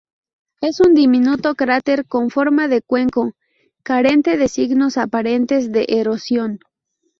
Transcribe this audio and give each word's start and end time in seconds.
Es 0.61 0.79
un 0.79 0.95
diminuto 0.95 1.53
cráter 1.53 2.07
con 2.07 2.31
forma 2.31 2.67
de 2.67 2.81
cuenco, 2.81 3.33
carente 3.83 4.35
de 4.35 4.47
signos 4.47 4.97
aparentes 4.97 5.71
de 5.71 5.85
erosión. 5.89 6.57